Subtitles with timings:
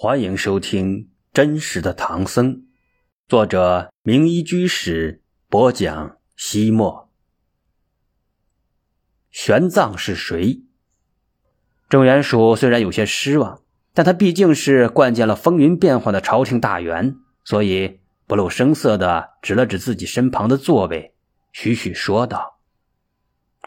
[0.00, 2.54] 欢迎收听《真实的唐僧》，
[3.26, 6.18] 作者名医居士播讲。
[6.36, 7.10] 西莫，
[9.32, 10.62] 玄奘是谁？
[11.88, 13.60] 郑元曙虽然有些失望，
[13.92, 21.16] 但他毕竟是惯见了风云变幻的朝廷大员，所以不露声色的指了指自己身旁的座位，
[21.50, 22.60] 徐徐说道：“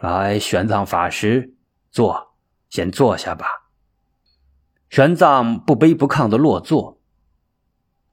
[0.02, 1.56] 来，玄奘法师，
[1.92, 2.38] 坐，
[2.70, 3.58] 先坐下吧。”
[4.92, 7.00] 玄奘不卑不亢的落座，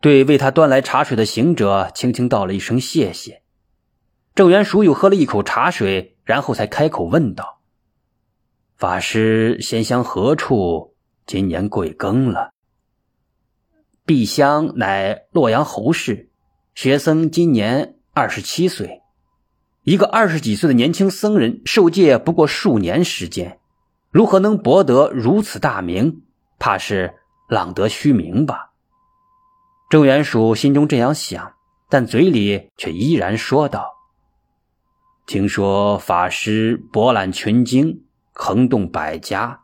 [0.00, 3.42] 对为他端来茶水的行者轻轻道了一声谢谢。
[4.36, 7.58] 郑元叔又喝了一口茶水，然后才开口问道
[8.78, 10.94] ：“法师仙乡何处？
[11.26, 12.52] 今年贵庚了
[14.06, 16.30] ？”“碧乡乃洛阳侯氏，
[16.76, 19.02] 学僧今年二十七岁。
[19.82, 23.58] 一个二十几岁的年轻僧人，受戒不过数年时间，
[24.12, 26.22] 如何能博得如此大名？”
[26.58, 27.14] 怕是
[27.48, 28.72] 浪得虚名吧？
[29.88, 31.54] 郑元曙心中这样想，
[31.88, 33.94] 但嘴里却依然说道
[35.26, 39.62] ：“听说法师博览群经，横动百家，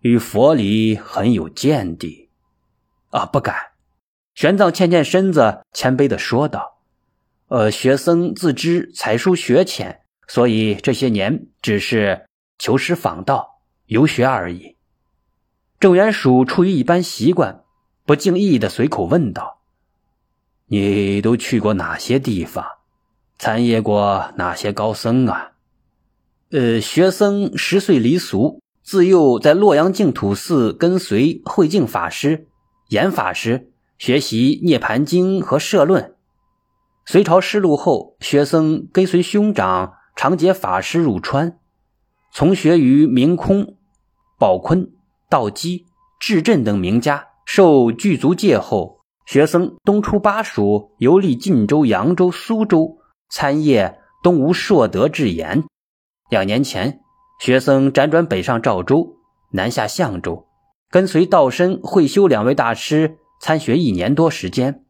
[0.00, 2.30] 与佛理很有见地。”
[3.10, 3.56] 啊，不敢。
[4.34, 6.82] 玄奘欠欠身子，谦卑的说道
[7.48, 12.26] ：“呃，学僧自知才疏学浅，所以这些年只是
[12.58, 14.75] 求师访道，游学而已。”
[15.78, 17.62] 郑元曙出于一般习惯，
[18.06, 19.58] 不经意的随口问道
[20.68, 22.64] ：“你都去过哪些地方？
[23.38, 25.52] 参谒过哪些高僧啊
[26.50, 32.46] ？”“呃，学僧十岁离俗，自幼在洛阳净土寺跟随慧净法师、
[32.88, 36.14] 严法师学习《涅盘经》和社论。
[37.04, 41.58] 隋朝失路后，学僧跟随兄长长节法师入川，
[42.32, 43.76] 从学于明空、
[44.38, 44.90] 宝坤。”
[45.28, 45.86] 道基、
[46.20, 55.64] 智振等名家受具足戒后，学僧东出巴蜀，游历晋州、扬州、苏州，参谒东吴硕德智言。
[56.30, 57.00] 两年前，
[57.40, 59.16] 学僧辗转北上赵州，
[59.52, 60.46] 南下相州，
[60.90, 64.84] 跟随道深、慧修两位大师参学一年多时间。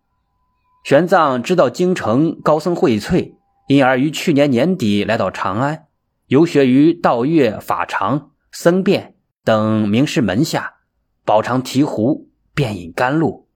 [0.84, 3.34] 玄奘知道京城高僧荟萃，
[3.66, 5.86] 因而于去年年底来到长安，
[6.28, 9.15] 游学于道岳、法常、僧辩。
[9.46, 10.74] 等名师门下，
[11.24, 13.46] 饱尝醍醐，便饮甘露。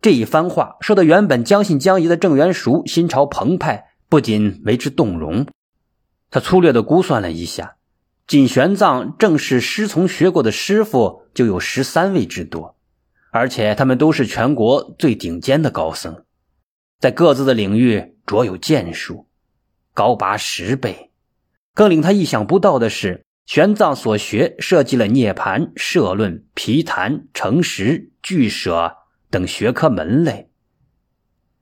[0.00, 5.48] 这一番话说的，原本将信将疑的郑元赎心潮澎湃，不仅为之动容。
[6.30, 7.78] 他粗略的估算了一下，
[8.28, 12.76] 仅玄奘正式师从学过的师傅就有十三位之多，
[13.32, 16.22] 而且他们都是全国最顶尖的高僧，
[17.00, 19.26] 在各自的领域卓有建树，
[19.92, 21.10] 高拔十倍。
[21.74, 23.25] 更令他意想不到的是。
[23.46, 28.96] 玄奘所学设计了涅盘、社论、皮谈、诚实、俱舍
[29.30, 30.50] 等学科门类，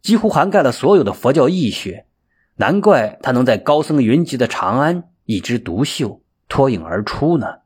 [0.01, 2.07] 几乎涵盖了所有的佛教义学。
[2.57, 7.59] 难怪他能在高僧云集的长安一枝独秀，脱颖而出呢。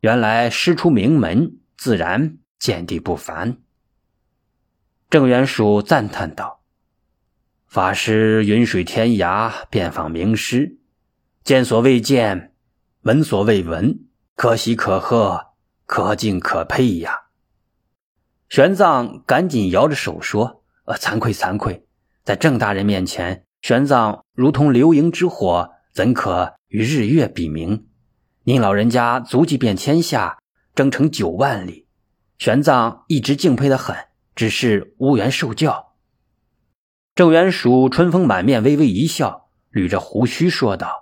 [0.00, 3.58] 原来师出名门，自然见地不凡。
[5.08, 6.62] 郑元曙赞叹道
[7.68, 10.78] ：“法师云水天涯，遍访名师，
[11.44, 12.48] 见所未见。”
[13.02, 13.98] 闻所未闻，
[14.36, 15.46] 可喜可贺，
[15.86, 17.22] 可敬可佩呀！
[18.48, 21.84] 玄奘赶紧摇着手说：“呃，惭愧惭愧，
[22.22, 27.88] 在郑大人面前，玄奘如同流萤之火，怎可与日月比明？
[28.44, 30.38] 您老人家足迹遍天下，
[30.76, 31.88] 征程九万里，
[32.38, 33.96] 玄奘一直敬佩的很，
[34.36, 35.94] 只是无缘受教。”
[37.16, 41.01] 郑元曙春风满面，微微一笑，捋着胡须说道。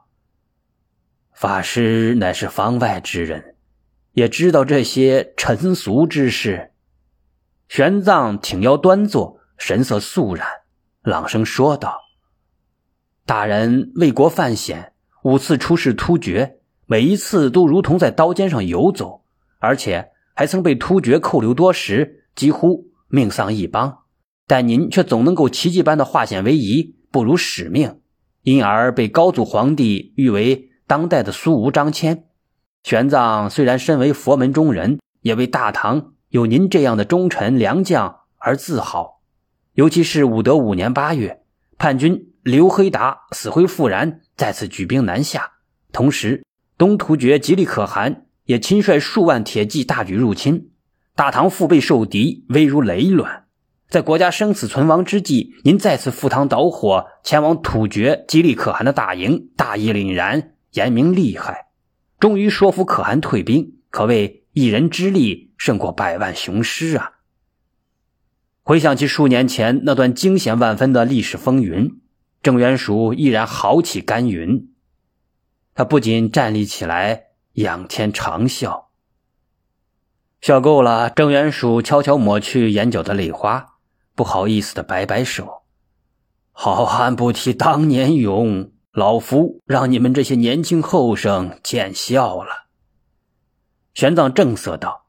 [1.41, 3.55] 法师乃是方外之人，
[4.13, 6.73] 也知道这些尘俗之事。
[7.67, 10.47] 玄奘挺腰端坐，神色肃然，
[11.01, 11.99] 朗声说道
[13.25, 14.93] ：“大人为国犯险，
[15.23, 19.25] 五次出使突厥，每一次都如同在刀尖上游走，
[19.61, 24.01] 而且还曾被突厥扣留多时，几乎命丧一邦。
[24.47, 28.03] 但您却总能够奇迹般的化险为夷，不辱使命，
[28.43, 32.25] 因而被高祖皇帝誉为。”当代的苏吴张骞，
[32.83, 39.21] 玄奘虽然身为佛门中人，也为大唐有您这样的忠臣良将而自豪。
[39.75, 41.43] 尤其是武德五年八月，
[41.79, 45.53] 叛军刘黑达死灰复燃，再次举兵南下，
[45.93, 46.45] 同时
[46.77, 50.71] 东突厥吉利可汗也亲率数万铁骑大举入侵，
[51.15, 53.45] 大唐腹背受敌，危如累卵。
[53.89, 60.55] 在国家生死存亡之际，您再次赴汤蹈火，前往突厥吉利可汗的大营，大义凛然。
[60.73, 61.67] 严明厉害，
[62.19, 67.13] 终于说服可汗退兵，可谓一人之力胜过百万雄师啊！
[68.63, 72.01] 回想起数年前那段惊险万分的历史风云，
[72.43, 74.73] 郑元蜀依然豪气干云。
[75.75, 77.25] 他不仅站立起来，
[77.55, 78.87] 仰天长啸。
[80.41, 83.75] 笑够了，郑元蜀悄悄抹去眼角的泪花，
[84.15, 85.63] 不好意思的摆摆手
[86.53, 92.69] ：“好汉不提当年勇，老夫让你们这些年轻后生见笑了。”
[93.95, 95.07] 玄奘正色道：“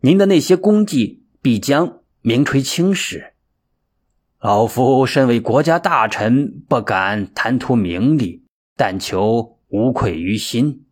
[0.00, 3.34] 您的那些功绩必将名垂青史，
[4.40, 8.44] 老夫身为国家大臣，不敢贪图名利，
[8.76, 10.86] 但求无愧于心。”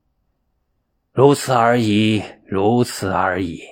[1.12, 3.62] 如此而已，如此而已。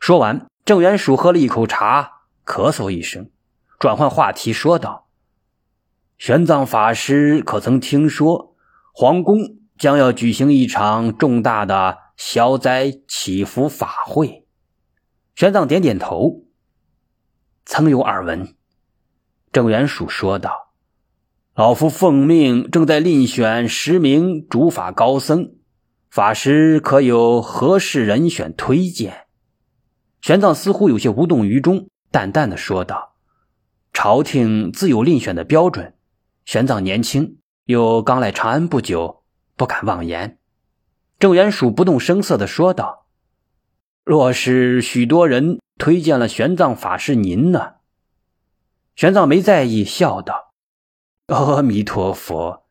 [0.00, 3.30] 说完，郑元蜀喝了一口茶，咳嗽一声，
[3.78, 5.06] 转换话题说道
[6.24, 8.54] ：“玄奘法师可曾听说，
[8.94, 14.46] 皇宫将要举行一场重大的消灾祈福法会？”
[15.34, 16.44] 玄奘点点头，
[17.64, 18.54] 曾有耳闻。
[19.50, 20.72] 郑元蜀说道
[21.56, 25.56] ：“老夫奉命，正在另选十名主法高僧。”
[26.08, 29.26] 法师可有合适人选推荐？
[30.20, 33.16] 玄奘似乎有些无动于衷，淡淡的说道
[33.92, 35.94] ：“朝廷自有另选的标准。
[36.44, 39.22] 玄奘年轻，又刚来长安不久，
[39.56, 40.38] 不敢妄言。”
[41.18, 43.06] 郑元蜀不动声色的说道
[44.04, 47.74] ：“若是许多人推荐了玄奘法师，您呢？”
[48.96, 50.52] 玄奘没在意，笑道
[51.28, 52.66] ：“阿弥陀佛，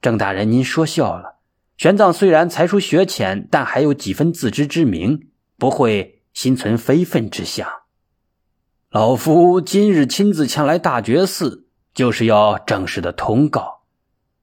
[0.00, 1.38] 郑大人，您说笑了。”
[1.78, 7.66] 玄奘虽然才疏学浅，但还有几分自知之明，不会心存非分之想。
[8.90, 13.82] 老夫今日亲自前来大觉寺，就是要正式的通告：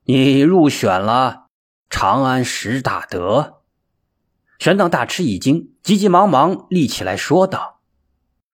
[0.05, 1.47] 你入选了
[1.89, 3.61] 长安十大德。
[4.59, 7.79] 玄奘大吃一惊，急急忙忙立起来说道：“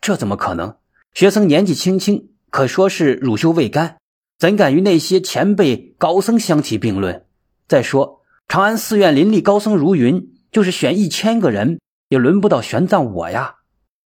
[0.01, 0.77] 这怎么可能？
[1.15, 3.99] 学僧年纪轻轻，可说是乳臭未干，
[4.39, 7.27] 怎敢与那些前辈高僧相提并论？
[7.69, 13.61] 再说。”长安寺院林立高僧如云，就是选一千个人，也轮不到玄奘我呀。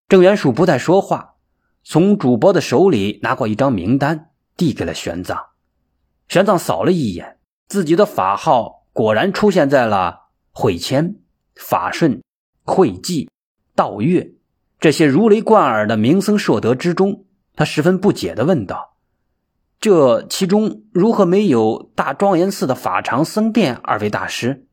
[0.09, 1.35] 郑元蜀不再说话，
[1.82, 5.47] 从主播的手里拿过一张名单，递给了玄奘。
[6.29, 7.38] 玄奘扫了一眼，
[7.69, 11.17] 自己的法号果然出现在了慧谦、
[11.55, 12.23] 法顺、
[12.64, 13.31] 慧济、
[13.75, 14.32] 道月
[14.81, 17.25] 这些如雷贯耳的名僧硕德之中。
[17.55, 18.97] 他十分不解地问道。
[19.79, 24.67] 这其中如何没有大庄严寺的法常僧辩二位大师？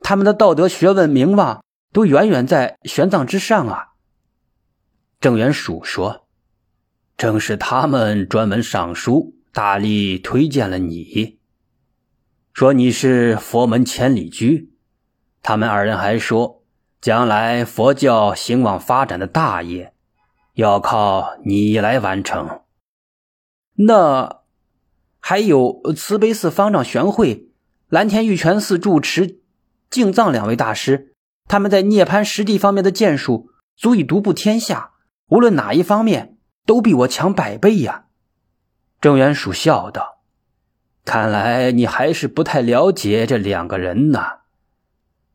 [0.00, 3.94] 他们的道德、学问、名望都远远在玄奘之上啊！
[5.20, 6.27] 郑元蜀说
[7.18, 11.40] ：“正是他们专门上书，大力推荐了你，
[12.54, 14.72] 说你是佛门千里驹。
[15.42, 16.62] 他们二人还说，
[17.00, 19.92] 将来佛教兴旺发展的大业，
[20.54, 22.60] 要靠你来完成。”
[23.74, 24.42] 那
[25.18, 27.48] 还有慈悲寺方丈玄慧、
[27.88, 29.40] 蓝田玉泉寺住持
[29.90, 31.16] 净藏两位大师，
[31.46, 34.92] 他们在涅槃实地方面的建树足以独步天下，
[35.30, 36.37] 无论哪一方面
[36.68, 38.04] 都比我强百倍呀。
[39.00, 40.18] 郑元蜀笑道
[41.06, 44.40] ：“看来你还是不太了解这两个人呐。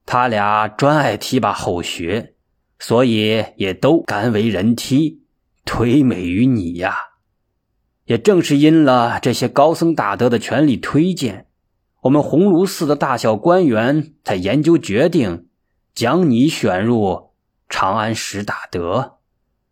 [0.06, 2.36] 他俩专爱提拔后学，
[2.78, 5.24] 所以也都甘为人梯，
[5.66, 6.96] 推美于你呀。”
[8.06, 11.48] 也正是因了这些高僧大德的全力推荐，
[12.02, 15.48] 我们鸿胪寺的大小官员才研究决定，
[15.96, 17.32] 将你选入
[17.68, 19.20] 长安十大德，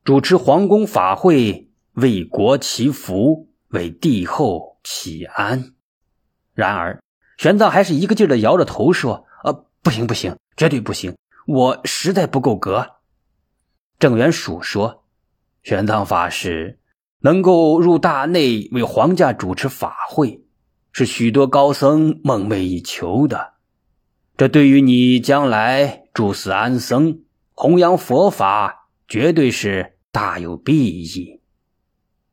[0.04, 5.74] 主持皇宫法会，为国祈福，为帝后祈安。
[6.54, 7.02] 然而，
[7.38, 11.16] 玄奘还是一个劲儿的摇着头说：“呃，不行，不行，绝对不行，
[11.46, 12.88] 我实在不够格。”
[14.00, 15.04] 郑元蜀说
[15.64, 16.80] ：“玄奘法师。”
[17.24, 20.44] 能够入大内为皇家主持法会，
[20.92, 23.54] 是许多高僧梦寐以求的。
[24.38, 27.22] 这对于你将来住寺安僧、
[27.54, 28.81] 弘扬佛法，
[29.12, 31.42] 绝对是大有裨益。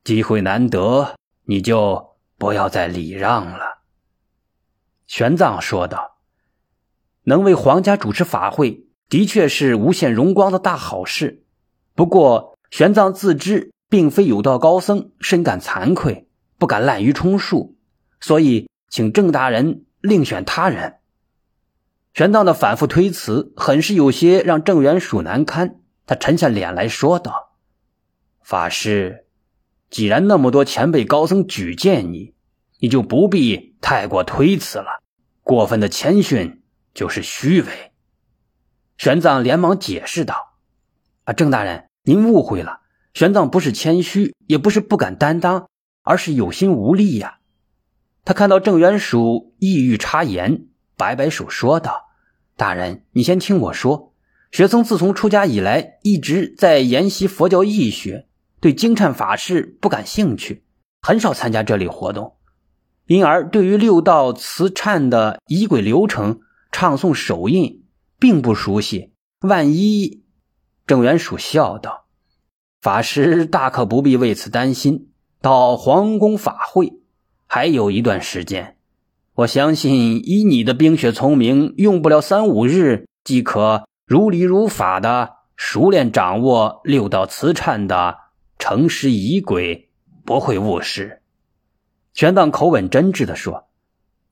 [0.04, 3.82] 机会难得，你就不要再礼让了。”
[5.08, 6.20] 玄奘说道。
[7.26, 11.42] “能为皇家主持法会，的确是无限荣光的大好事。
[11.97, 17.78] 不过，玄奘自知。”并非有道高僧，深感惭愧，不敢滥竽充数，
[18.20, 20.99] 所以请郑大人另选他人。
[22.12, 25.80] 玄奘的反复推辞，很是有些让郑元蜀难堪。
[26.08, 27.58] 他沉下脸来说道
[28.40, 29.26] ：“法师，
[29.90, 32.34] 既然那么多前辈高僧举荐你，
[32.80, 35.02] 你就不必太过推辞了。
[35.42, 36.62] 过分的谦逊
[36.94, 37.92] 就是虚伪。”
[38.96, 40.54] 玄奘连忙解释道
[41.24, 42.80] ：“啊，郑大人，您误会了。”
[43.12, 45.68] 玄奘不是谦虚，也不是不敢担当，
[46.02, 47.40] 而是有心无力呀。
[48.24, 52.06] 他看到郑元蜀意欲插言，摆摆手说道
[52.56, 54.07] ：“大人，你先听我说。
[54.50, 58.26] 学僧自从出家以来，一直在研习佛教义学，
[58.61, 60.64] 对经忏法事不感兴趣，
[61.02, 62.37] 很少参加这类活动，
[63.07, 66.40] 因而对于六道慈忏的仪轨流程、
[66.73, 67.85] 唱诵手印
[68.19, 69.12] 并不熟悉。
[69.40, 70.23] 万一……”
[70.87, 72.07] 郑元属笑道。
[72.81, 75.09] 法师大可不必为此担心。
[75.40, 76.95] 到皇宫法会
[77.47, 78.76] 还有一段时间，
[79.35, 88.16] 我相信以你的冰雪聪明，用不了三五日即可如理如法的熟练掌握六道慈忏的
[88.58, 89.90] 成诗仪轨，
[90.24, 91.20] 不会误事。
[92.14, 93.68] 玄奘口吻真挚地说：“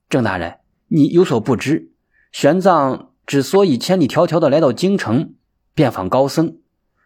[0.08, 1.90] 郑大人，你有所不知，
[2.32, 5.34] 玄奘之所以千里迢迢的来到京城
[5.74, 6.56] 遍访高僧。”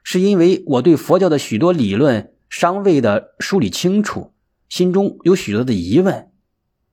[0.05, 4.33] 是因为我对佛教的许多理论尚未的梳理清楚，
[4.69, 6.31] 心中有许多的疑问。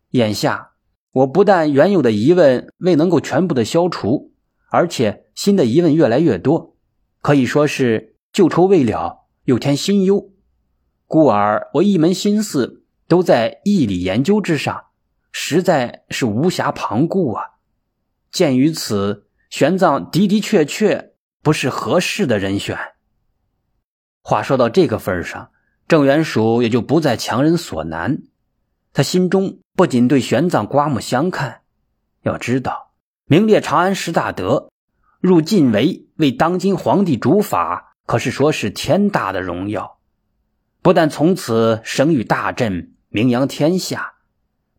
[0.10, 0.72] 眼下
[1.12, 4.32] 我不但原有的疑问未能够全部的消除，
[4.72, 6.76] 而且新的疑问越来越多，
[7.22, 10.32] 可以说是旧愁未了，又添新忧。
[11.06, 14.86] 故而我一门心思都在义理研究之上，
[15.32, 17.44] 实在是无暇旁顾啊。
[18.32, 21.14] 鉴于此，玄奘的的确确
[21.44, 22.76] 不是合适的人选。
[24.24, 25.52] 话说到这个份上，
[25.88, 28.24] 郑元蜀也就不再强人所难。
[28.92, 31.62] 他心中不仅对玄奘刮目相看，
[32.24, 34.72] 要知道名列长安十大德，
[35.20, 39.98] 入晋围为当今皇帝主法，可是说是天大的荣耀。
[40.82, 44.14] 不但从此声誉大振，名扬天下，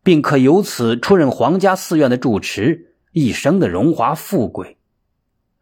[0.01, 4.77] 并可由此出任皇家寺院的住持，一生的荣华富贵。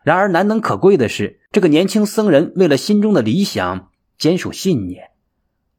[0.04, 5.10] 然而难能可贵的是，这个年轻僧人为了心中的理想，坚守信念，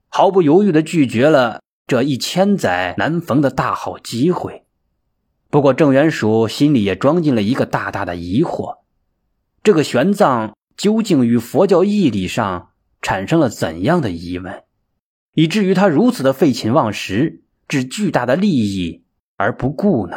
[0.08, 4.64] 毫不犹豫地拒绝了这一千载难逢的大好机会。
[5.48, 8.80] 不过，郑元蜀心里也装进了一个大大的疑惑：
[9.68, 12.70] 这个玄奘究竟与佛教义理上
[13.02, 14.64] 产生了怎样的疑问，
[15.34, 19.04] 以至于他如此的废寝忘食，置巨大的利益
[19.36, 20.16] 而不顾呢？